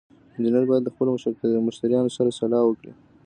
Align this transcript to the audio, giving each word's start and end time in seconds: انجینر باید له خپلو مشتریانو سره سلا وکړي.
انجینر 0.35 0.63
باید 0.69 0.83
له 0.85 0.91
خپلو 0.93 1.09
مشتریانو 1.67 2.15
سره 2.17 2.29
سلا 2.39 2.59
وکړي. 2.65 2.91